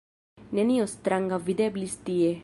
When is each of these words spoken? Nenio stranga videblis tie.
Nenio 0.59 0.87
stranga 0.93 1.39
videblis 1.51 1.99
tie. 2.09 2.31